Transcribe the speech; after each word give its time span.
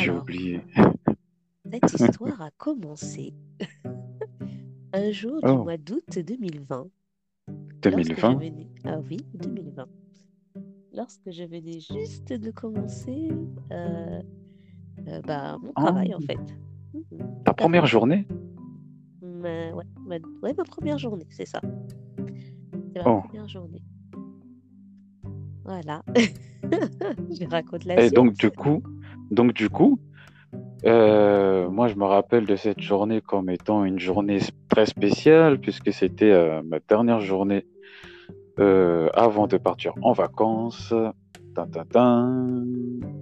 j'ai 0.00 0.10
oublié. 0.10 0.62
cette 1.86 1.94
histoire 2.00 2.40
a 2.42 2.50
commencé 2.58 3.34
un 4.92 5.10
jour 5.12 5.40
du 5.42 5.48
Oh, 5.48 5.64
mois 5.64 5.76
d'août 5.76 6.04
2020, 6.18 6.88
lorsque 7.90 8.20
je 8.20 8.20
2020. 8.24 8.34
venais... 8.34 8.68
Ah 8.84 8.98
oui, 9.08 9.18
2020. 9.34 9.86
Lorsque 10.92 11.30
je 11.30 11.44
venais 11.44 11.78
juste 11.80 12.32
de 12.32 12.50
commencer 12.50 13.28
euh, 13.72 14.20
euh, 15.08 15.20
bah, 15.22 15.56
mon 15.62 15.68
Oh, 15.68 15.80
travail, 15.80 16.14
en 16.14 16.20
fait. 16.20 16.38
Mhm, 16.94 17.44
ta 17.44 17.54
première 17.54 17.86
journée? 17.86 18.26
Ma, 19.22 19.70
ouais, 19.72 19.84
ma, 20.06 20.16
ouais, 20.42 20.54
ma 20.56 20.64
première 20.64 20.98
journée, 20.98 21.26
c'est 21.30 21.46
ça. 21.46 21.60
C'est 22.72 23.04
ma 23.04 23.04
Oh. 23.06 23.22
première 23.22 23.48
journée. 23.48 23.82
Voilà. 25.64 26.02
Je 26.16 27.48
raconte 27.48 27.84
la 27.84 27.98
Et 27.98 28.02
suite. 28.08 28.14
donc, 28.14 28.34
du 28.34 28.50
coup, 28.50 28.82
donc, 29.30 29.52
du 29.52 29.68
coup, 29.70 29.98
euh, 30.86 31.68
moi, 31.68 31.88
je 31.88 31.94
me 31.94 32.04
rappelle 32.04 32.46
de 32.46 32.56
cette 32.56 32.80
journée 32.80 33.20
comme 33.20 33.50
étant 33.50 33.84
une 33.84 33.98
journée 33.98 34.38
très 34.68 34.86
spéciale, 34.86 35.58
puisque 35.60 35.92
c'était 35.92 36.30
euh, 36.30 36.62
ma 36.64 36.78
dernière 36.80 37.20
journée 37.20 37.66
euh, 38.58 39.08
avant 39.14 39.46
de 39.46 39.56
partir 39.56 39.94
en 40.02 40.12
vacances. 40.12 40.94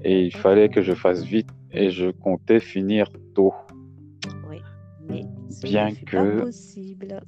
Et 0.05 0.25
il 0.27 0.37
fallait 0.37 0.69
que 0.69 0.83
je 0.83 0.95
fasse 0.95 1.25
vite 1.25 1.48
et 1.73 1.91
je 1.91 2.11
comptais 2.11 2.61
finir 2.61 3.09
tôt. 3.34 3.53
Oui, 4.48 4.62
mais 5.09 5.23
ce 5.51 5.67
Bien 5.67 5.91
fut 5.91 6.05
pas 6.05 6.11
que... 6.11 6.41
possible. 6.43 7.20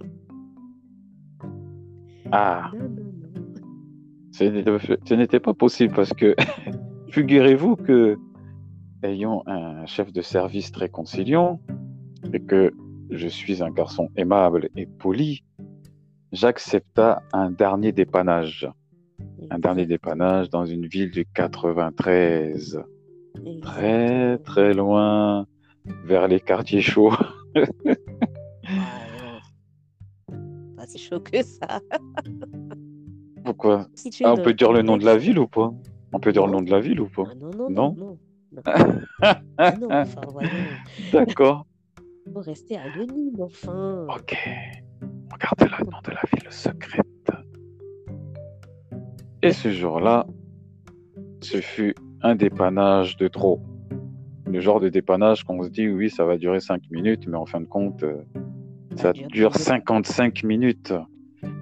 Ah, 2.31 2.71
Non, 2.73 2.85
non, 2.85 2.89
non. 2.89 3.55
ce 4.31 4.45
n'était 4.45 4.99
ce 5.05 5.15
n'était 5.15 5.41
pas 5.41 5.55
possible 5.55 5.95
parce 5.95 6.13
que, 6.13 6.37
figurez-vous 7.09 7.75
que, 7.75 8.17
ayant 9.03 9.43
un 9.47 9.87
chef 9.87 10.13
de 10.13 10.23
service 10.23 10.73
très 10.73 10.89
conciliant 10.89 11.61
et 12.33 12.41
que 12.41 12.73
je 13.11 13.29
suis 13.29 13.63
un 13.63 13.71
garçon 13.71 14.09
aimable 14.17 14.69
et 14.77 14.87
poli, 14.87 15.45
j'accepta 16.33 17.23
un 17.33 17.51
dernier 17.51 17.93
dépannage. 17.93 18.71
Un 19.51 19.59
dernier 19.59 19.87
dépannage 19.87 20.51
dans 20.51 20.65
une 20.67 20.87
ville 20.87 21.11
du 21.11 21.27
93. 21.27 22.83
Très, 23.63 24.39
très 24.39 24.75
loin 24.75 25.47
vers 26.05 26.29
les 26.29 26.41
quartiers 26.41 26.83
chauds. 26.83 27.15
Ah, 28.69 29.41
pas 30.77 30.87
si 30.87 30.99
chaud 30.99 31.21
que 31.21 31.43
ça. 31.43 31.81
Pourquoi? 33.45 33.89
Ah, 34.25 34.35
on 34.35 34.37
peut 34.37 34.55
dire 34.55 34.73
le 34.73 34.83
nom 34.83 34.97
de 34.97 35.05
la 35.05 35.17
ville 35.17 35.39
ou 35.39 35.49
pas? 35.49 35.73
On 36.13 36.21
peut 36.21 36.33
dire 36.33 36.47
le 36.47 36.53
nom 36.53 36.63
de 36.63 36.71
la 36.71 36.81
ville 36.81 37.01
ou 37.01 37.09
pas? 37.09 37.25
Ah, 37.27 37.35
non, 37.35 37.51
non, 37.51 37.71
non, 37.71 37.97
Non? 37.97 38.19
Non, 38.53 38.63
non. 38.67 39.79
Non, 39.81 39.89
enfin, 39.91 40.21
voyons. 40.33 40.51
D'accord. 41.13 41.67
Il 42.27 42.33
faut 42.33 42.41
rester 42.41 42.77
anonyme, 42.77 43.37
enfin. 43.41 44.07
Ok. 44.09 44.37
Regardez 45.33 45.67
le 45.79 45.85
nom 45.91 45.99
de 46.05 46.11
la 46.11 46.21
ville 46.33 46.51
secrète. 46.51 47.07
Et 49.43 49.53
ce 49.53 49.71
jour-là, 49.71 50.27
ce 51.41 51.61
fut 51.61 51.95
un 52.23 52.35
dépannage 52.35 53.17
de 53.17 53.29
trop. 53.29 53.61
Le 54.47 54.61
genre 54.61 54.81
de 54.81 54.89
dépannage 54.89 55.45
qu'on 55.45 55.63
se 55.63 55.69
dit, 55.69 55.89
oui, 55.89 56.11
ça 56.11 56.25
va 56.25 56.37
durer 56.37 56.61
5 56.61 56.83
minutes, 56.91 57.27
mais 57.27 57.37
en 57.37 57.47
fin 57.47 57.61
de 57.61 57.67
compte, 57.67 58.03
euh, 58.03 58.23
Ça 58.97 59.03
ça 59.05 59.13
dure 59.13 59.29
dure 59.29 59.51
plus 59.51 59.61
de... 59.61 59.65
55 59.65 60.43
minutes. 60.45 60.93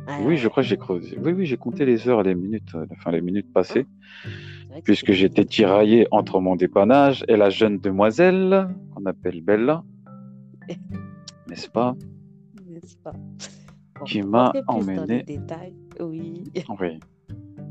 Ah 0.08 0.18
Oui, 0.24 0.36
je 0.38 0.48
crois 0.48 0.62
que 0.62 0.68
j'ai 0.68 0.76
creusé. 0.78 1.18
Oui, 1.22 1.32
oui, 1.32 1.46
j'ai 1.46 1.56
compté 1.58 1.84
les 1.84 2.08
heures, 2.08 2.22
les 2.22 2.34
minutes, 2.34 2.74
euh, 2.74 2.86
enfin 2.92 3.12
les 3.12 3.20
minutes 3.20 3.52
passées, 3.52 3.86
puisque 4.84 5.12
j'étais 5.12 5.44
tiraillé 5.44 6.06
entre 6.10 6.40
mon 6.40 6.56
dépannage 6.56 7.24
et 7.28 7.36
la 7.36 7.50
jeune 7.50 7.78
demoiselle, 7.78 8.68
qu'on 8.94 9.04
appelle 9.06 9.40
Bella, 9.42 9.82
n'est-ce 11.48 11.68
pas, 11.68 11.94
N'est-ce 12.66 12.96
pas? 12.98 13.12
Bon, 13.98 14.04
qui 14.04 14.22
m'a 14.22 14.46
rentrer 14.46 14.62
plus 14.62 14.66
dans 14.66 14.78
les 14.78 14.98
emmené. 15.00 15.22
détails, 15.24 15.74
oui, 16.00 16.44
Oui. 16.80 17.00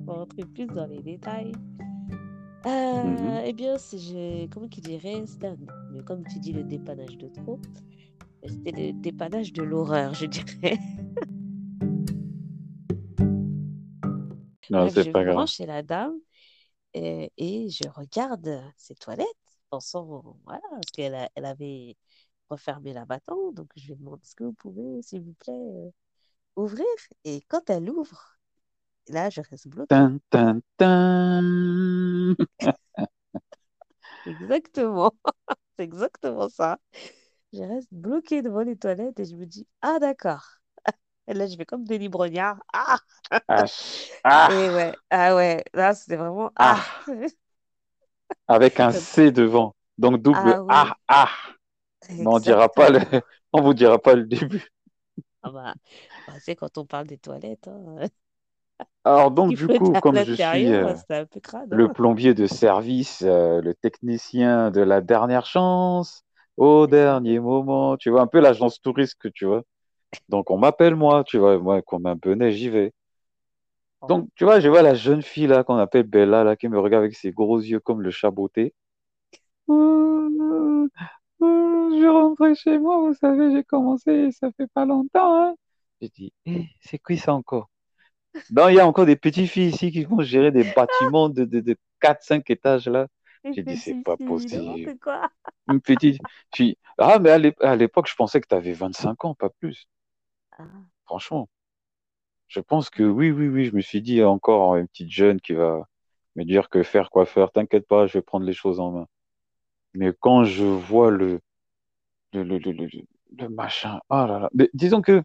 pour 0.06 0.16
rentrer 0.16 0.44
plus 0.46 0.66
dans 0.68 0.88
les 0.88 1.02
détails, 1.02 1.52
Mhm. 2.66 2.72
euh, 2.74 3.42
eh 3.46 3.54
bien, 3.54 3.78
je- 3.78 4.48
comment 4.48 4.68
c'était 5.26 5.48
un- 5.48 5.56
mais 5.94 6.02
comme 6.04 6.24
tu 6.26 6.40
dis, 6.40 6.52
le 6.52 6.64
dépannage 6.64 7.18
de 7.18 7.28
trop, 7.30 7.60
c'était 8.44 8.72
le 8.72 8.94
dépannage 9.02 9.54
de 9.54 9.64
l'horreur, 9.64 10.14
je 10.14 10.26
dirais. 10.26 10.78
Non, 14.70 14.80
Bref, 14.82 14.94
c'est 14.96 15.04
je 15.04 15.12
pas 15.12 15.24
grave. 15.24 15.48
chez 15.48 15.66
la 15.66 15.82
dame 15.82 16.16
et, 16.98 17.66
et 17.66 17.70
je 17.70 17.88
regarde 17.90 18.50
ses 18.78 18.96
toilettes, 18.96 19.28
pensant, 19.70 20.06
voilà, 20.46 20.62
parce 20.72 20.92
qu'elle 20.92 21.16
a- 21.16 21.30
elle 21.36 21.46
avait 21.46 21.96
refermé 22.50 22.94
la 22.94 23.06
bâton, 23.06 23.52
donc 23.54 23.72
je 23.78 23.88
lui 23.90 23.96
demande, 23.98 24.22
est-ce 24.24 24.36
que 24.36 24.44
vous 24.46 24.54
pouvez, 24.54 25.02
s'il 25.04 25.22
vous 25.24 25.34
plaît, 25.36 25.54
euh, 25.54 25.92
ouvrir? 26.58 26.86
Et 27.26 27.42
quand 27.50 27.70
elle 27.72 27.90
ouvre, 27.92 28.40
là, 29.10 29.30
je 29.32 29.42
reste 29.42 29.68
bloquée. 29.70 30.08
Exactement, 34.26 35.14
c'est 35.78 35.84
exactement 35.86 36.50
ça. 36.50 36.80
Je 37.54 37.64
reste 37.64 37.90
bloquée 37.94 38.42
devant 38.44 38.62
les 38.64 38.78
toilettes 38.78 39.20
et 39.20 39.26
je 39.26 39.36
me 39.36 39.46
dis, 39.46 39.68
ah 39.82 40.00
d'accord. 40.00 40.57
Et 41.28 41.34
là, 41.34 41.48
je 41.48 41.56
fais 41.56 41.66
comme 41.66 41.84
des 41.84 41.98
librognards. 41.98 42.60
Ah! 42.74 42.98
Ah, 43.50 43.66
ah, 44.24 44.50
Et 44.52 44.70
ouais, 44.70 44.94
ah 45.10 45.36
ouais, 45.36 45.64
là, 45.74 45.94
c'était 45.94 46.16
vraiment 46.16 46.52
ah, 46.56 46.80
ah. 47.08 47.12
avec 48.48 48.80
un 48.80 48.92
C 48.92 49.32
devant. 49.32 49.76
Donc 49.98 50.22
double 50.22 50.38
Ah 50.38 50.62
oui, 50.62 50.74
ah, 50.74 50.96
ah. 51.08 51.30
Mais 52.10 52.28
on 52.28 52.40
dira 52.40 52.70
pas 52.70 52.90
le, 52.90 53.00
exactement. 53.00 53.22
on 53.54 53.62
vous 53.62 53.74
dira 53.74 54.00
pas 54.00 54.16
le 54.16 54.26
début. 54.26 54.70
Ah 55.44 55.52
bah, 55.52 55.74
bah, 56.28 56.34
c'est 56.40 56.56
quand 56.56 56.78
on 56.78 56.86
parle 56.86 57.08
des 57.08 57.18
toilettes, 57.18 57.68
hein. 57.68 58.08
Alors 59.04 59.32
donc 59.32 59.56
du 59.56 59.68
coup, 59.68 59.94
comme 60.02 60.18
je 60.18 60.34
suis 60.34 60.68
euh, 60.68 60.94
crade, 61.42 61.74
le 61.74 61.86
hein. 61.86 61.94
plombier 61.94 62.34
de 62.34 62.46
service, 62.46 63.24
euh, 63.26 63.62
le 63.62 63.74
technicien 63.74 64.70
de 64.70 64.82
la 64.82 65.02
dernière 65.02 65.46
chance, 65.46 66.24
au 66.58 66.88
dernier 66.88 67.40
moment, 67.40 67.96
tu 67.98 68.10
vois, 68.10 68.22
un 68.22 68.28
peu 68.28 68.40
l'agence 68.40 68.82
touriste 68.82 69.16
que 69.20 69.30
tu 69.30 69.46
vois. 69.46 69.64
Donc 70.30 70.52
on 70.52 70.58
m'appelle 70.58 70.96
moi, 70.96 71.24
tu 71.24 71.38
vois, 71.38 71.58
moi 71.60 71.82
comme 71.82 72.06
un 72.06 72.16
bonnet, 72.16 72.52
j'y 72.52 72.70
vais. 72.70 72.94
Bon. 74.02 74.08
Donc 74.08 74.30
tu 74.36 74.44
vois, 74.44 74.60
je 74.60 74.70
vois 74.70 74.82
la 74.82 74.94
jeune 74.94 75.22
fille 75.22 75.48
là 75.48 75.64
qu'on 75.64 75.78
appelle 75.78 76.04
Bella 76.04 76.44
là 76.44 76.56
qui 76.56 76.68
me 76.68 76.80
regarde 76.80 77.04
avec 77.04 77.16
ses 77.16 77.32
gros 77.32 77.60
yeux 77.60 77.80
comme 77.80 78.02
le 78.02 78.12
euh, 79.70 80.88
je 81.42 82.08
rentrais 82.08 82.56
chez 82.56 82.78
moi, 82.78 83.00
vous 83.00 83.14
savez, 83.14 83.52
j'ai 83.52 83.64
commencé, 83.64 84.32
ça 84.32 84.50
fait 84.56 84.68
pas 84.74 84.86
longtemps, 84.86 85.36
hein. 85.36 85.56
J'ai 86.02 86.10
dit, 86.10 86.34
Eh, 86.46 86.66
c'est 86.82 87.00
qui 87.00 87.18
ça 87.18 87.34
encore? 87.34 87.70
Non, 88.52 88.70
il 88.70 88.76
y 88.76 88.80
a 88.80 88.88
encore 88.88 89.06
des 89.06 89.16
petites 89.16 89.50
filles 89.50 89.70
ici 89.70 89.92
qui 89.92 90.04
vont 90.04 90.22
gérer 90.22 90.52
des 90.52 90.64
bâtiments 90.76 91.30
de, 91.30 91.44
de, 91.44 91.60
de 91.60 91.76
4-5 92.00 92.44
étages 92.52 92.88
là. 92.88 93.08
J'ai 93.44 93.64
dit, 93.64 93.78
c'est 93.78 94.04
pas 94.04 94.18
possible. 94.18 94.98
quoi. 95.00 95.30
Une 95.70 95.82
petite. 95.82 96.20
Ah, 96.98 97.20
mais 97.20 97.32
à 97.62 97.76
l'époque, 97.76 98.08
je 98.08 98.16
pensais 98.16 98.42
que 98.42 98.48
tu 98.48 98.56
avais 98.56 98.74
25 98.74 99.26
ans, 99.26 99.34
pas 99.34 99.50
plus. 99.50 99.88
Ah, 100.58 100.64
Franchement, 101.06 101.50
je 102.48 102.60
pense 102.60 102.90
que 102.90 103.04
oui, 103.04 103.32
oui, 103.32 103.48
oui. 103.48 103.66
Je 103.66 103.76
me 103.76 103.82
suis 103.82 104.02
dit, 104.02 104.24
encore 104.24 104.76
une 104.78 104.88
petite 104.88 105.12
jeune 105.12 105.42
qui 105.42 105.54
va 105.54 105.88
me 106.36 106.44
dire 106.44 106.70
que 106.70 106.84
faire, 106.84 107.10
quoi 107.10 107.26
faire. 107.26 107.52
T'inquiète 107.52 107.88
pas, 107.88 108.08
je 108.08 108.14
vais 108.14 108.22
prendre 108.22 108.46
les 108.46 108.54
choses 108.54 108.80
en 108.80 108.92
main. 108.92 109.08
Mais 109.94 110.14
quand 110.20 110.44
je 110.44 110.64
vois 110.64 111.12
le, 111.12 111.40
le, 112.34 112.44
le, 112.44 112.58
le, 112.60 112.88
le, 113.38 113.50
machin, 113.50 114.00
ah 114.10 114.28
là 114.28 114.40
là. 114.40 114.50
Mais 114.54 114.70
disons 114.74 115.02
que, 115.02 115.24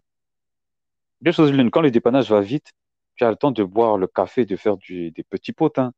deux 1.21 1.31
choses 1.31 1.51
l'une, 1.51 1.71
quand 1.71 1.81
le 1.81 1.91
dépannage 1.91 2.29
va 2.29 2.41
vite, 2.41 2.71
tu 3.15 3.23
as 3.23 3.29
le 3.29 3.35
temps 3.35 3.51
de 3.51 3.63
boire 3.63 3.97
le 3.97 4.07
café, 4.07 4.45
de 4.45 4.55
faire 4.55 4.77
du, 4.77 5.11
des 5.11 5.23
petits 5.23 5.53
potins. 5.53 5.93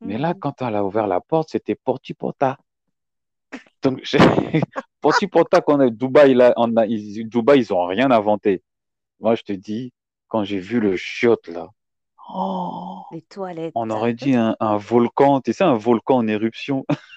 Mais 0.00 0.18
là, 0.18 0.34
mhm. 0.34 0.40
quand 0.40 0.62
elle 0.62 0.76
a 0.76 0.84
ouvert 0.84 1.06
la 1.06 1.20
porte, 1.20 1.50
c'était 1.50 1.74
porti-pota. 1.74 2.58
Donc, 3.82 4.00
j'ai- 4.02 4.18
porti-pota 5.00 5.60
qu'on 5.60 5.80
a 5.80 5.90
Dubaï, 5.90 6.34
là, 6.34 6.52
on 6.56 6.76
a, 6.76 6.86
ils, 6.86 7.28
Dubaï, 7.28 7.60
ils 7.60 7.72
ont 7.72 7.86
rien 7.86 8.10
inventé. 8.10 8.62
Moi, 9.20 9.34
je 9.34 9.42
te 9.42 9.52
dis, 9.52 9.92
quand 10.28 10.44
j'ai 10.44 10.58
vu 10.58 10.80
le 10.80 10.96
chiotte, 10.96 11.48
là, 11.48 11.68
oh, 12.32 13.02
Les 13.12 13.22
toilettes. 13.22 13.72
on 13.74 13.90
aurait 13.90 14.14
dit 14.14 14.34
un, 14.34 14.56
un 14.60 14.76
volcan, 14.76 15.40
tu 15.40 15.52
sais, 15.52 15.64
un 15.64 15.74
volcan 15.74 16.16
en 16.16 16.26
éruption. 16.28 16.84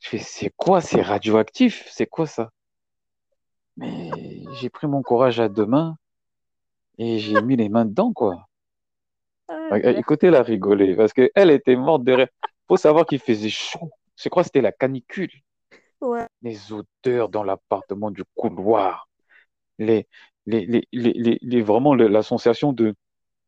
Je 0.00 0.08
fais, 0.08 0.18
c'est 0.18 0.52
quoi, 0.56 0.80
c'est 0.80 1.02
radioactif? 1.02 1.86
C'est 1.90 2.06
quoi 2.06 2.26
ça? 2.26 2.50
Mais 3.76 4.42
j'ai 4.60 4.68
pris 4.70 4.86
mon 4.86 5.02
courage 5.02 5.40
à 5.40 5.48
deux 5.48 5.66
mains 5.66 5.96
et 6.98 7.18
j'ai 7.18 7.40
mis 7.42 7.56
les 7.56 7.68
mains 7.68 7.84
dedans, 7.86 8.12
quoi. 8.12 8.46
Ah, 9.48 9.78
je- 9.80 9.88
Écoutez-la 9.88 10.42
rigoler, 10.42 10.94
parce 10.96 11.12
qu'elle 11.12 11.50
était 11.50 11.76
morte 11.76 12.04
de 12.04 12.12
rire. 12.12 12.28
Faut 12.70 12.76
savoir 12.78 13.04
qu'il 13.04 13.18
faisait 13.18 13.50
chaud. 13.50 13.90
Je 14.16 14.28
crois 14.28 14.44
que 14.44 14.46
c'était 14.46 14.60
la 14.60 14.70
canicule. 14.70 15.32
Ouais. 16.00 16.26
Les 16.42 16.72
odeurs 16.72 17.28
dans 17.28 17.42
l'appartement 17.42 18.12
du 18.12 18.22
couloir. 18.36 19.08
Les, 19.80 20.08
les, 20.46 20.66
les, 20.66 20.86
les, 20.92 21.38
les, 21.42 21.62
vraiment 21.62 21.94
la 21.94 22.22
sensation 22.22 22.72
de, 22.72 22.94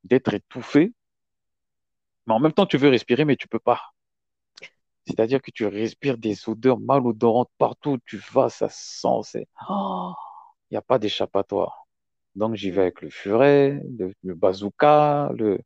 d'être 0.03 0.35
étouffé. 0.35 0.93
Mais 2.27 2.35
en 2.35 2.41
même 2.41 2.53
temps, 2.53 2.67
tu 2.67 2.79
veux 2.79 2.89
respirer, 2.89 3.25
mais 3.25 3.37
tu 3.37 3.47
peux 3.47 3.61
pas. 3.61 3.93
C'est-à-dire 5.07 5.41
que 5.41 5.53
tu 5.53 5.67
respires 5.67 6.19
des 6.19 6.49
odeurs 6.49 6.81
malodorantes 6.81 7.51
partout 7.59 7.93
où 7.93 7.99
tu 8.05 8.17
vas, 8.33 8.49
ça 8.49 8.69
sent, 8.69 9.21
c'est... 9.25 9.47
Oh, 9.69 10.13
il 10.71 10.75
n'y 10.75 10.79
a 10.79 10.83
pas 10.83 10.99
d'échappatoire. 10.99 11.87
Donc 12.35 12.55
j'y 12.57 12.71
vais 12.71 12.81
Mm. 12.81 12.83
avec 12.83 13.03
le 13.03 13.11
furet, 13.11 13.81
le, 13.99 14.13
le 14.25 14.35
bazooka, 14.35 15.31
le... 15.37 15.61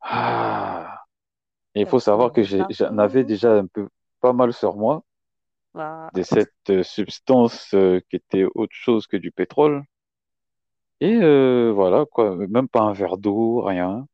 Ah. 0.00 0.93
Et 1.74 1.82
il 1.82 1.86
faut 1.86 2.00
savoir 2.00 2.32
que 2.32 2.42
j'en 2.42 2.98
avais 2.98 3.24
déjà 3.24 3.54
un 3.54 3.66
peu 3.66 3.88
pas 4.20 4.32
mal 4.32 4.52
sur 4.52 4.76
moi 4.76 5.04
de 6.14 6.22
cette 6.22 6.70
euh, 6.70 6.82
substance 6.82 7.74
euh, 7.74 8.00
qui 8.08 8.16
était 8.16 8.44
autre 8.54 8.74
chose 8.74 9.06
que 9.06 9.16
du 9.16 9.30
pétrole. 9.32 9.84
Et 11.00 11.16
euh, 11.22 11.72
voilà, 11.74 12.04
quoi, 12.10 12.36
même 12.36 12.68
pas 12.68 12.80
un 12.82 12.92
verre 12.92 13.18
d'eau, 13.18 13.60
rien. 13.62 14.06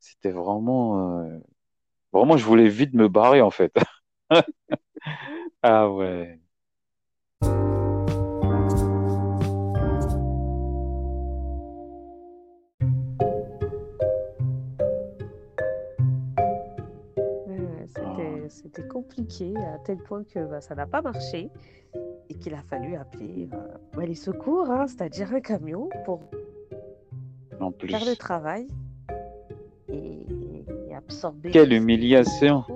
C'était 0.00 0.32
vraiment... 0.32 1.20
euh, 1.22 1.38
Vraiment, 2.12 2.36
je 2.38 2.44
voulais 2.46 2.68
vite 2.68 2.94
me 2.94 3.08
barrer, 3.08 3.42
en 3.42 3.50
fait. 3.50 3.74
Ah. 5.62 5.88
Ouais, 5.88 6.40
C'était, 18.74 18.88
compliqué 18.88 19.54
à 19.56 19.78
tel 19.84 19.98
point 19.98 20.24
que 20.24 20.38
bah, 20.46 20.60
ça 20.62 20.74
n'a 20.74 20.86
pas 20.86 21.02
marché 21.02 21.50
et 22.30 22.34
qu'il 22.34 22.54
a 22.54 22.62
fallu 22.62 22.94
appeler 22.96 23.48
euh, 23.52 23.56
bah, 23.94 24.06
les 24.06 24.14
secours, 24.14 24.70
hein, 24.70 24.86
c'est-à-dire 24.86 25.32
un 25.34 25.40
camion 25.40 25.90
pour 26.06 26.20
en 27.60 27.70
faire 27.72 28.04
le 28.06 28.16
travail 28.16 28.66
et, 29.88 30.64
et 30.88 30.94
absorber 30.94 31.50
Quelle 31.50 31.72
humiliation. 31.72 32.64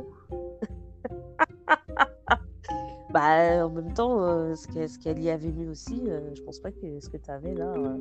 Bah, 3.10 3.64
en 3.66 3.70
même 3.70 3.94
temps, 3.94 4.20
euh, 4.22 4.54
ce 4.54 4.98
qu'elle 4.98 5.20
y 5.20 5.30
avait 5.30 5.50
mis 5.50 5.66
aussi, 5.66 6.02
euh, 6.06 6.34
je 6.34 6.42
pense 6.42 6.58
pas 6.60 6.70
que 6.70 7.00
ce 7.00 7.08
que 7.08 7.16
tu 7.16 7.30
avais 7.30 7.54
là 7.54 7.72
euh, 7.72 7.96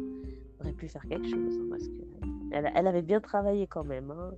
aurait 0.59 0.73
pu 0.73 0.89
faire 0.89 1.03
quelque 1.07 1.29
chose. 1.29 1.57
hein, 1.57 1.67
parce 1.69 1.87
que 1.87 1.93
elle, 2.51 2.69
elle 2.75 2.87
avait 2.87 3.01
bien 3.01 3.21
travaillé 3.21 3.65
quand 3.65 3.85
même. 3.85 4.11
hein. 4.11 4.31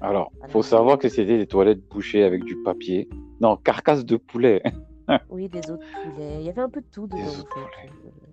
Alors, 0.00 0.32
Elle 0.42 0.50
faut 0.50 0.58
avait- 0.60 0.68
savoir 0.68 0.98
que 0.98 1.08
c'était 1.08 1.38
des 1.38 1.46
toilettes 1.46 1.86
bouchées 1.88 2.22
avec 2.24 2.44
du 2.44 2.56
papier. 2.62 3.08
Non, 3.40 3.56
carcasse 3.56 4.04
de 4.04 4.16
poulet. 4.16 4.62
Oui, 5.30 5.48
des 5.48 5.60
os 5.70 5.78
de 5.78 6.10
poulet. 6.12 6.34
Il 6.40 6.42
y 6.42 6.50
avait 6.50 6.60
un 6.60 6.68
peu 6.68 6.82
de 6.82 6.86
tout 6.92 7.06
dedans, 7.06 7.16
Des 7.16 7.28
os 7.28 7.38
en 7.38 7.42
de 7.42 7.48
fait. 7.48 7.88
poulet. 7.88 7.90
Euh, 8.04 8.28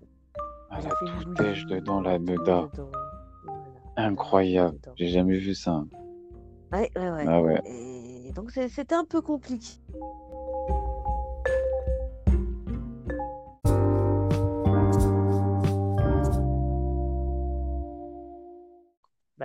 Ah, 0.70 0.78
la 0.82 1.22
toutèche 1.24 1.64
dedans, 1.66 2.00
la. 2.02 2.18
Voilà. 2.18 2.68
Incroyable. 3.96 4.78
J'ai 4.96 5.06
jamais 5.08 5.38
vu 5.38 5.54
ça. 5.54 5.84
Ouais, 6.72 6.90
ouais, 6.96 7.10
ouais. 7.10 7.24
Ah 7.26 7.40
ouais. 7.40 7.62
Et 8.26 8.32
donc 8.32 8.50
c'était 8.50 8.94
un 8.94 9.04
peu 9.06 9.22
compliqué. 9.22 9.78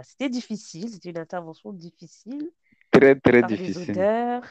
C'était 0.03 0.29
difficile, 0.29 0.89
c'était 0.89 1.09
une 1.11 1.17
intervention 1.19 1.73
difficile, 1.73 2.51
Très, 2.89 3.15
de 3.25 3.31
très 3.31 3.41
par 3.41 3.55
les 3.57 3.77
difficile. 3.77 3.77
odeurs, 3.77 4.43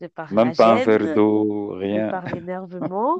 de 0.00 0.08
par 0.08 0.32
Même 0.32 0.52
pas 0.52 0.72
un 0.72 0.78
verre 0.80 1.08
d'eau, 1.08 1.72
de 1.92 2.00
rien. 2.00 2.10
par 2.10 2.28
l'énervement. 2.28 3.18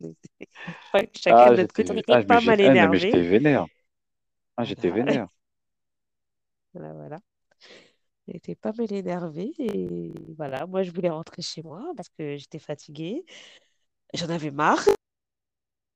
Ouais, 0.94 1.10
Chacun 1.16 1.50
Ah, 1.50 1.52
de 1.52 1.56
notre 1.62 1.74
côté, 1.74 1.94
j'étais, 1.96 2.16
ah, 2.16 2.22
pas 2.26 2.40
mal 2.40 2.60
ah, 2.62 2.74
non, 2.76 2.88
mais 2.88 2.98
j'étais 2.98 3.20
énervé. 3.20 3.22
vénère. 3.22 3.66
Ah, 4.56 4.64
j'étais 4.64 4.90
Voilà, 4.90 4.92
vénère. 4.92 5.28
voilà, 6.74 6.92
voilà. 6.94 7.18
On 8.28 8.32
était 8.32 8.54
pas 8.54 8.72
mal 8.76 8.92
énervé 8.92 9.52
et 9.58 10.12
voilà, 10.36 10.66
moi 10.66 10.82
je 10.82 10.90
voulais 10.92 11.10
rentrer 11.10 11.42
chez 11.42 11.62
moi 11.62 11.92
parce 11.96 12.08
que 12.10 12.36
j'étais 12.36 12.58
fatiguée. 12.58 13.24
J'en 14.14 14.30
avais 14.30 14.50
marre. 14.52 14.84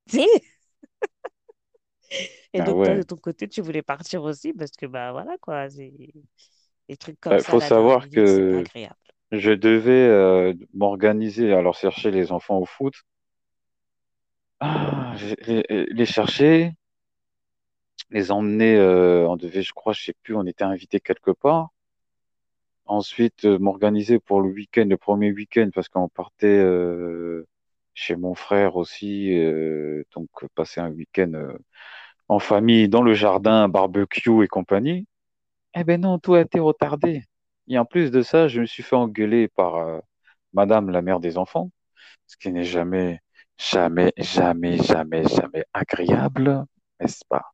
Et 2.53 2.61
Ah 2.61 2.65
donc 2.65 2.85
toi 2.85 2.95
de 2.95 3.03
ton 3.03 3.17
côté, 3.17 3.49
tu 3.49 3.61
voulais 3.61 3.83
partir 3.83 4.23
aussi 4.23 4.53
parce 4.53 4.73
que 4.73 4.87
bah 4.87 5.13
voilà 5.13 5.37
quoi, 5.39 5.69
c'est 5.69 5.93
des 6.89 6.97
trucs 6.97 7.21
comme 7.21 7.35
Il 7.35 7.41
ça 7.41 7.49
à 7.49 7.51
faut 7.51 7.61
savoir 7.61 8.09
que 8.09 8.65
je 9.33 9.51
devais 9.51 9.91
euh, 9.91 10.55
m'organiser, 10.73 11.53
alors 11.53 11.75
chercher 11.75 12.11
les 12.11 12.33
enfants 12.33 12.59
au 12.59 12.67
foot. 12.67 12.95
Ah, 14.61 15.15
les, 15.47 16.07
chercher, 16.07 16.73
les 18.11 18.31
emmener, 18.31 18.77
euh, 18.77 19.29
on 19.29 19.37
devait, 19.37 19.63
je 19.63 19.73
crois, 19.75 19.93
je 19.93 20.03
sais 20.03 20.15
plus, 20.23 20.35
on 20.35 20.47
était 20.47 20.65
invité 20.65 21.01
quelque 21.01 21.31
part. 21.31 21.71
Ensuite, 22.87 23.45
euh, 23.45 23.59
m'organiser 23.59 24.19
pour 24.19 24.41
le 24.41 24.49
week-end, 24.49 24.87
le 24.89 24.97
premier 24.97 25.33
week-end, 25.33 25.69
parce 25.75 25.89
qu'on 25.89 26.09
partait 26.09 26.47
euh, 26.47 27.47
chez 27.95 28.17
mon 28.17 28.35
frère 28.35 28.77
aussi, 28.77 29.35
donc 30.15 30.29
passer 30.55 30.81
un 30.81 30.91
week-end 30.91 31.57
en 32.29 32.39
famille, 32.39 32.89
dans 32.89 33.03
le 33.03 33.15
jardin, 33.15 33.69
barbecue 33.69 34.43
et 34.43 34.49
compagnie. 34.49 35.07
Eh 35.75 35.85
ben 35.85 36.01
non, 36.01 36.19
tout 36.19 36.35
a 36.35 36.41
été 36.41 36.59
retardé. 36.59 37.23
Et 37.69 37.79
en 37.79 37.85
plus 37.85 38.11
de 38.11 38.23
ça, 38.23 38.49
je 38.49 38.61
me 38.61 38.67
suis 38.67 38.83
fait 38.83 38.97
engueuler 38.97 39.49
par 39.49 39.77
euh, 39.77 40.01
Madame 40.53 40.91
la 40.91 41.03
mère 41.03 41.21
des 41.21 41.39
enfants, 41.39 41.71
ce 42.27 42.37
qui 42.37 42.51
n'est 42.51 42.65
jamais, 42.65 43.21
jamais, 43.59 44.13
jamais, 44.17 44.79
jamais, 44.79 45.25
jamais 45.29 45.65
agréable, 45.73 46.65
n'est-ce 47.01 47.25
pas? 47.29 47.45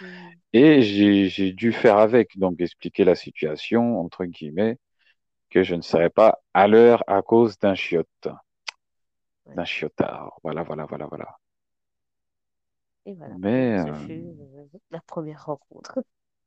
Mm. 0.00 0.06
Et 0.52 0.82
j'ai, 0.82 1.28
j'ai 1.28 1.52
dû 1.52 1.72
faire 1.72 1.98
avec, 1.98 2.38
donc 2.38 2.60
expliquer 2.60 3.04
la 3.04 3.14
situation, 3.14 4.00
entre 4.00 4.24
guillemets, 4.24 4.78
que 5.50 5.62
je 5.62 5.74
ne 5.74 5.82
serais 5.82 6.10
pas 6.10 6.40
à 6.52 6.68
l'heure 6.68 7.04
à 7.06 7.22
cause 7.22 7.58
d'un 7.58 7.74
chiotte, 7.74 8.28
d'un 9.46 9.64
chiotard. 9.64 10.38
Voilà, 10.42 10.62
voilà, 10.62 10.84
voilà, 10.86 11.06
voilà. 11.06 11.38
Et 13.06 13.14
voilà. 13.14 13.34
Mais 13.38 13.78
ce 13.78 13.88
euh, 13.88 13.94
fut 14.06 14.12
euh, 14.12 14.64
la 14.90 15.00
première 15.00 15.44
rencontre. 15.46 15.98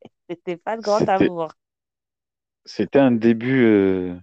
C'était 0.29 0.57
pas 0.57 0.75
le 0.75 0.81
grand 0.81 1.07
amour. 1.09 1.53
c'était 2.65 2.99
un 2.99 3.11
début 3.11 3.63
euh, 3.65 4.15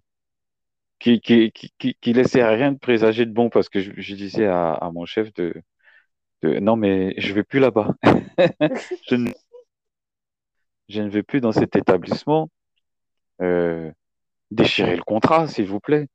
qui, 0.99 1.21
qui, 1.21 1.51
qui, 1.53 1.95
qui, 2.01 2.13
laissait 2.13 2.45
rien 2.45 2.73
de 2.73 2.79
présager 2.79 3.27
de 3.27 3.33
bon 3.33 3.51
parce 3.51 3.69
que 3.69 3.81
je, 3.81 3.93
je 3.97 4.15
disais 4.15 4.47
à, 4.47 4.73
à 4.73 4.91
mon 4.91 5.05
chef 5.05 5.33
de, 5.35 5.55
de 6.43 6.59
non, 6.61 6.77
mais 6.77 7.15
je 7.19 7.35
vais 7.35 7.45
plus 7.45 7.61
là-bas. 7.61 7.95
Je 9.09 9.17
ne, 9.17 9.33
je 10.89 11.03
ne 11.03 11.09
vais 11.09 11.23
plus 11.23 11.41
dans 11.41 11.53
cet 11.53 11.77
établissement. 11.77 12.49
Euh, 13.43 13.91
déchirez 14.51 14.97
le 14.97 15.03
contrat, 15.03 15.49
s'il 15.49 15.67
vous 15.67 15.81
plaît. 15.81 16.09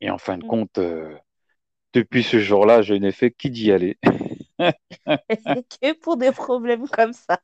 Et 0.00 0.10
en 0.10 0.18
fin 0.18 0.38
de 0.38 0.42
Mm. 0.42 0.46
compte, 0.48 0.78
euh, 0.78 1.16
depuis 1.94 2.22
ce 2.22 2.38
jour-là, 2.40 2.82
je 2.82 2.94
n'ai 2.94 3.12
fait 3.12 3.30
qu'y 3.30 3.72
aller. 3.72 3.98
Que 5.80 5.92
pour 6.00 6.16
des 6.16 6.32
problèmes 6.32 6.88
comme 6.88 7.12
ça. 7.12 7.40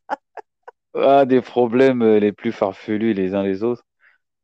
Ah, 0.94 1.24
des 1.24 1.40
problèmes 1.40 2.02
euh, 2.02 2.18
les 2.20 2.32
plus 2.32 2.52
farfelus 2.52 3.14
les 3.14 3.34
uns 3.34 3.42
les 3.42 3.62
autres. 3.64 3.84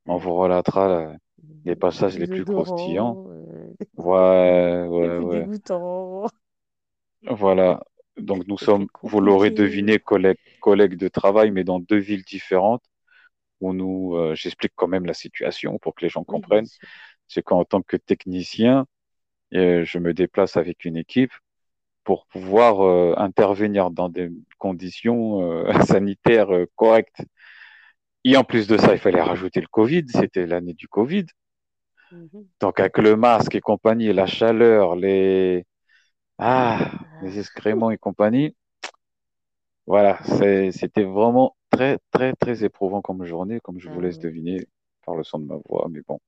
On 0.06 0.16
vous 0.18 0.34
relatera 0.36 0.88
là, 0.88 1.16
les 1.64 1.76
passages 1.76 2.18
les 2.18 2.28
plus 2.28 2.44
croustillants. 2.46 3.18
Euh, 3.28 3.74
Ouais, 3.96 4.86
ouais, 4.88 5.18
ouais. 5.18 5.48
Voilà. 7.28 7.82
Donc 8.16 8.46
nous 8.48 8.58
sommes, 8.58 8.86
vous 9.02 9.20
l'aurez 9.20 9.50
deviné, 9.50 9.98
collègues, 9.98 10.38
collègues 10.60 10.96
de 10.96 11.08
travail, 11.08 11.50
mais 11.50 11.64
dans 11.64 11.80
deux 11.80 11.98
villes 11.98 12.24
différentes, 12.24 12.82
où 13.60 13.72
nous, 13.74 14.16
euh, 14.16 14.34
j'explique 14.34 14.72
quand 14.76 14.88
même 14.88 15.06
la 15.06 15.14
situation 15.14 15.78
pour 15.78 15.94
que 15.94 16.04
les 16.04 16.10
gens 16.10 16.24
comprennent. 16.24 16.68
C'est 17.28 17.42
qu'en 17.42 17.64
tant 17.64 17.82
que 17.82 17.96
technicien, 17.98 18.86
euh, 19.54 19.84
je 19.84 19.98
me 19.98 20.14
déplace 20.14 20.56
avec 20.56 20.84
une 20.84 20.96
équipe 20.98 21.32
pour 22.10 22.26
pouvoir 22.26 22.80
euh, 22.80 23.14
intervenir 23.18 23.92
dans 23.92 24.08
des 24.08 24.32
conditions 24.58 25.42
euh, 25.42 25.72
sanitaires 25.86 26.52
euh, 26.52 26.66
correctes. 26.74 27.22
Et 28.24 28.36
en 28.36 28.42
plus 28.42 28.66
de 28.66 28.76
ça, 28.76 28.94
il 28.94 28.98
fallait 28.98 29.22
rajouter 29.22 29.60
le 29.60 29.68
Covid. 29.68 30.06
C'était 30.08 30.44
l'année 30.44 30.74
du 30.74 30.88
Covid. 30.88 31.26
Mhm. 32.10 32.48
Donc 32.58 32.80
avec 32.80 32.98
le 32.98 33.14
masque 33.14 33.54
et 33.54 33.60
compagnie, 33.60 34.12
la 34.12 34.26
chaleur, 34.26 34.96
les 34.96 35.64
ah, 36.36 36.78
Ah, 36.80 36.98
les 37.22 37.38
excréments 37.38 37.92
et 37.92 37.96
compagnie. 37.96 38.56
Voilà, 39.86 40.18
c'était 40.24 41.04
vraiment 41.04 41.54
très, 41.70 41.98
très, 42.10 42.32
très 42.32 42.64
éprouvant 42.64 43.02
comme 43.02 43.24
journée, 43.24 43.60
comme 43.60 43.78
je 43.78 43.88
ah 43.88 43.92
vous 43.92 44.00
laisse 44.00 44.16
ouais. 44.16 44.22
deviner 44.22 44.66
par 45.06 45.14
le 45.14 45.22
son 45.22 45.38
de 45.38 45.44
ma 45.44 45.58
voix. 45.64 45.86
Mais 45.88 46.00
bon, 46.08 46.18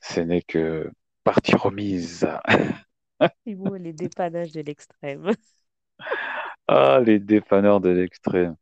ce 0.00 0.18
n'est 0.18 0.42
que 0.42 0.90
partie 1.22 1.54
remise. 1.54 2.26
Les 3.46 3.92
dépannages 3.92 4.52
de 4.52 4.60
l'extrême. 4.60 5.32
Ah, 6.68 7.00
les 7.04 7.18
dépanneurs 7.20 7.80
de 7.80 7.90
l'extrême. 7.90 8.56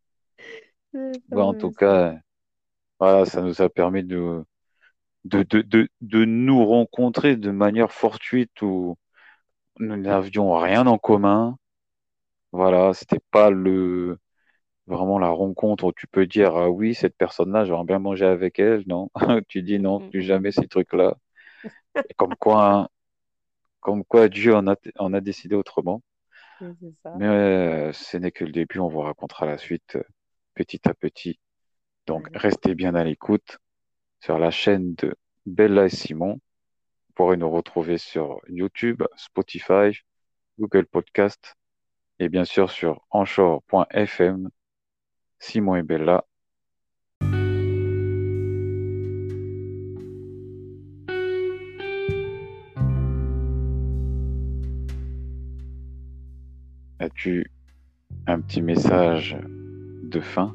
En 1.34 1.54
tout 1.54 1.72
cas, 1.72 2.16
voilà, 3.00 3.26
ça 3.26 3.42
nous 3.42 3.62
a 3.62 3.68
permis 3.70 4.04
de, 4.04 4.44
de, 5.24 5.44
de, 5.44 5.62
de, 5.62 5.88
de 6.02 6.24
nous 6.24 6.64
rencontrer 6.66 7.36
de 7.36 7.50
manière 7.50 7.92
fortuite 7.92 8.62
où 8.62 8.96
nous 9.80 9.96
n'avions 9.96 10.54
rien 10.58 10.86
en 10.86 10.98
commun. 10.98 11.56
Voilà, 12.52 12.94
c'était 12.94 13.20
pas 13.32 13.50
le, 13.50 14.18
vraiment 14.86 15.18
la 15.18 15.30
rencontre 15.30 15.84
où 15.86 15.92
tu 15.92 16.06
peux 16.08 16.26
dire, 16.26 16.56
ah 16.56 16.70
oui, 16.70 16.94
cette 16.94 17.16
personne-là, 17.16 17.64
j'aimerais 17.66 17.84
bien 17.86 17.98
manger 18.00 18.26
avec 18.26 18.58
elle. 18.60 18.84
Non, 18.88 19.10
tu 19.48 19.62
dis 19.62 19.78
non, 19.80 20.00
Mm, 20.00 20.06
plus 20.10 20.22
mm, 20.22 20.22
jamais 20.22 20.52
ces 20.52 20.68
trucs-là. 20.68 21.16
Et 22.10 22.14
Comme 22.14 22.36
quoi, 22.36 22.90
comme 23.88 24.04
quoi 24.04 24.28
Dieu 24.28 24.54
en 24.54 24.66
a, 24.66 24.76
en 24.98 25.14
a 25.14 25.22
décidé 25.22 25.54
autrement. 25.54 26.02
ça. 27.02 27.14
Mais 27.16 27.26
euh, 27.26 27.90
ce 27.94 28.18
n'est 28.18 28.32
que 28.32 28.44
le 28.44 28.52
début, 28.52 28.80
on 28.80 28.88
vous 28.88 29.00
racontera 29.00 29.46
la 29.46 29.56
suite 29.56 29.96
euh, 29.96 30.02
petit 30.52 30.86
à 30.86 30.92
petit. 30.92 31.40
Donc, 32.06 32.28
restez 32.34 32.74
bien 32.74 32.94
à 32.94 33.02
l'écoute 33.02 33.56
sur 34.20 34.38
la 34.38 34.50
chaîne 34.50 34.94
de 34.96 35.16
Bella 35.46 35.86
et 35.86 35.88
Simon. 35.88 36.34
Vous 36.34 37.14
pourrez 37.14 37.38
nous 37.38 37.50
retrouver 37.50 37.96
sur 37.96 38.42
YouTube, 38.48 39.02
Spotify, 39.16 39.98
Google 40.58 40.84
Podcast 40.84 41.54
et 42.18 42.28
bien 42.28 42.44
sûr 42.44 42.70
sur 42.70 43.06
anchor.fm. 43.08 44.50
Simon 45.38 45.76
et 45.76 45.82
Bella. 45.82 46.26
As-tu 57.00 57.50
un 58.26 58.40
petit 58.40 58.62
message 58.62 59.36
de 60.02 60.20
fin? 60.20 60.54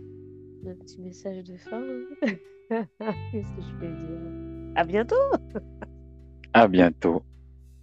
Le 0.65 0.75
petit 0.75 1.00
message 1.01 1.43
de 1.43 1.55
fin. 1.57 1.81
Qu'est-ce 2.69 3.51
que 3.51 3.62
je 3.62 3.79
peux 3.79 3.88
dire? 3.95 4.73
À 4.75 4.83
bientôt, 4.83 5.15
À 6.53 6.67
bientôt, 6.67 7.23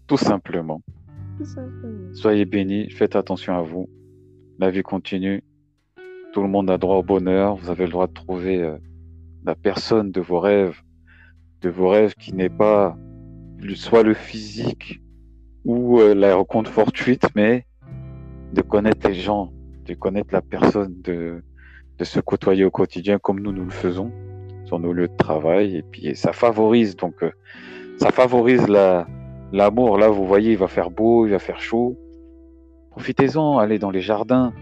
tout 0.06 0.16
simplement. 0.16 0.82
tout 1.38 1.44
simplement. 1.44 2.12
Soyez 2.14 2.44
bénis, 2.44 2.90
faites 2.90 3.16
attention 3.16 3.56
à 3.56 3.62
vous. 3.62 3.88
La 4.58 4.70
vie 4.70 4.82
continue. 4.82 5.42
Tout 6.32 6.42
le 6.42 6.48
monde 6.48 6.70
a 6.70 6.78
droit 6.78 6.96
au 6.96 7.02
bonheur. 7.02 7.56
Vous 7.56 7.70
avez 7.70 7.84
le 7.86 7.90
droit 7.92 8.06
de 8.08 8.12
trouver 8.12 8.62
euh, 8.62 8.76
la 9.44 9.54
personne 9.54 10.10
de 10.12 10.20
vos 10.20 10.38
rêves, 10.38 10.80
de 11.62 11.70
vos 11.70 11.88
rêves 11.88 12.14
qui 12.14 12.34
n'est 12.34 12.50
pas 12.50 12.96
soit 13.74 14.02
le 14.02 14.14
physique 14.14 15.00
ou 15.64 16.00
euh, 16.00 16.14
la 16.14 16.34
rencontre 16.34 16.70
fortuite, 16.70 17.28
mais 17.34 17.64
de 18.52 18.62
connaître 18.62 19.06
les 19.08 19.14
gens, 19.14 19.52
de 19.86 19.94
connaître 19.94 20.32
la 20.32 20.42
personne, 20.42 20.94
de, 21.02 21.42
se 22.02 22.20
côtoyer 22.20 22.64
au 22.64 22.70
quotidien 22.70 23.18
comme 23.18 23.40
nous 23.40 23.52
nous 23.52 23.64
le 23.64 23.70
faisons 23.70 24.10
sur 24.64 24.78
nos 24.78 24.92
lieux 24.92 25.08
de 25.08 25.16
travail. 25.16 25.76
Et 25.76 25.82
puis 25.82 26.16
ça 26.16 26.32
favorise 26.32 26.96
donc 26.96 27.22
euh, 27.22 27.30
ça 27.98 28.10
favorise 28.10 28.66
la 28.68 29.06
l'amour. 29.52 29.98
Là, 29.98 30.08
vous 30.08 30.26
voyez, 30.26 30.52
il 30.52 30.58
va 30.58 30.68
faire 30.68 30.90
beau, 30.90 31.26
il 31.26 31.32
va 31.32 31.38
faire 31.38 31.60
chaud. 31.60 31.98
Profitez-en, 32.90 33.58
allez 33.58 33.78
dans 33.78 33.90
les 33.90 34.00
jardins, 34.00 34.52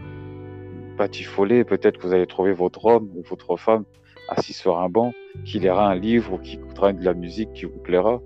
batifolez. 0.97 1.65
Peut-être 1.65 1.99
que 1.99 2.07
vous 2.07 2.15
allez 2.15 2.27
trouver 2.27 2.53
votre 2.53 2.85
homme 2.87 3.11
ou 3.15 3.23
votre 3.29 3.57
femme 3.57 3.85
assis 4.29 4.53
sur 4.53 4.79
un 4.79 4.89
banc, 4.89 5.13
qui 5.45 5.59
lira 5.59 5.89
un 5.89 5.95
livre 5.95 6.35
ou 6.35 6.39
qui 6.39 6.57
écoutera 6.57 6.93
de 6.93 7.03
la 7.03 7.15
musique 7.15 7.53
qui 7.55 7.65
vous 7.65 7.79
plaira. 7.79 8.21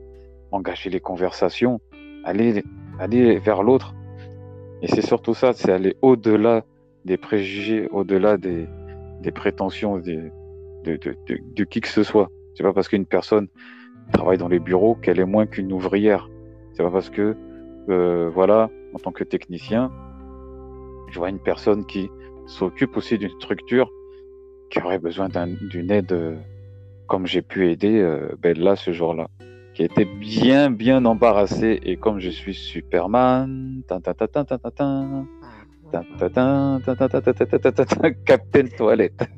Engagez 0.50 0.90
les 0.90 1.00
conversations, 1.00 1.80
allez, 2.24 2.64
allez 2.98 3.38
vers 3.38 3.62
l'autre. 3.62 3.94
Et 4.82 4.88
c'est 4.88 5.02
surtout 5.02 5.32
ça, 5.32 5.52
c'est 5.52 5.70
aller 5.70 5.96
au-delà 6.02 6.64
des 7.04 7.16
préjugés, 7.16 7.88
au-delà 7.90 8.36
des, 8.36 8.66
prétentions 9.32 9.98
de, 9.98 11.64
qui 11.64 11.80
que 11.80 11.88
ce 11.88 12.02
soit. 12.02 12.28
C'est 12.54 12.64
pas 12.64 12.72
parce 12.72 12.88
qu'une 12.88 13.06
personne 13.06 13.48
travaille 14.12 14.38
dans 14.38 14.48
les 14.48 14.58
bureaux 14.58 14.96
qu'elle 14.96 15.20
est 15.20 15.24
moins 15.24 15.46
qu'une 15.46 15.72
ouvrière. 15.72 16.28
C'est 16.72 16.82
pas 16.82 16.90
parce 16.90 17.10
que, 17.10 17.36
euh, 17.88 18.28
voilà, 18.28 18.70
en 18.92 18.98
tant 18.98 19.12
que 19.12 19.22
technicien, 19.22 19.90
je 21.10 21.18
vois 21.18 21.30
une 21.30 21.38
personne 21.38 21.86
qui 21.86 22.10
s'occupe 22.46 22.96
aussi 22.96 23.18
d'une 23.18 23.30
structure 23.30 23.88
qui 24.70 24.80
aurait 24.80 24.98
besoin 24.98 25.28
d'un- 25.28 25.54
d'une 25.70 25.90
aide, 25.92 26.12
euh, 26.12 26.36
comme 27.06 27.26
j'ai 27.26 27.42
pu 27.42 27.70
aider 27.70 28.00
euh, 28.00 28.34
Bella 28.40 28.74
ce 28.74 28.92
jour-là, 28.92 29.28
qui 29.74 29.82
était 29.82 30.04
bien, 30.04 30.70
bien 30.70 31.04
embarrassé. 31.04 31.80
Et 31.84 31.96
comme 31.96 32.18
je 32.18 32.30
suis 32.30 32.54
Superman, 32.54 33.82
Captain 38.26 38.66
Toilette. 38.76 39.28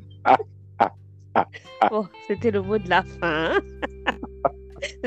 Bon, 1.91 2.07
c'était 2.27 2.51
le 2.51 2.61
mot 2.61 2.77
de 2.77 2.89
la 2.89 3.03
fin. 3.03 3.51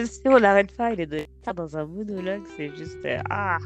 si 0.05 0.21
on 0.27 0.37
l'arrête 0.37 0.77
pas, 0.77 0.93
il 0.93 1.01
est 1.01 1.29
dans 1.55 1.77
un 1.77 1.87
monologue, 1.87 2.43
c'est 2.57 2.69
juste 2.77 2.99
ah, 3.31 3.59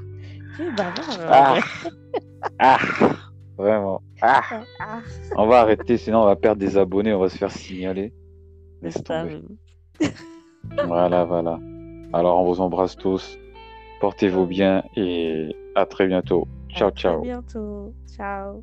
vraiment. 3.57 4.03
On 5.37 5.47
va 5.47 5.61
arrêter, 5.61 5.97
sinon 5.97 6.23
on 6.23 6.27
va 6.27 6.37
perdre 6.37 6.61
des 6.61 6.77
abonnés, 6.77 7.13
on 7.13 7.21
va 7.21 7.29
se 7.29 7.39
faire 7.39 7.51
signaler. 7.51 8.13
Laisse 8.81 9.03
tomber. 9.03 9.43
Voilà, 10.87 11.25
voilà. 11.25 11.59
Alors 12.13 12.41
on 12.41 12.45
vous 12.53 12.61
embrasse 12.61 12.97
tous. 12.97 13.39
Portez-vous 14.01 14.47
bien 14.47 14.83
et 14.97 15.55
à 15.75 15.87
très 15.87 16.07
bientôt. 16.07 16.47
Ciao, 16.69 16.89
À 16.89 16.93
ciao. 16.93 17.21
bientôt. 17.23 17.95
Ciao. 18.17 18.63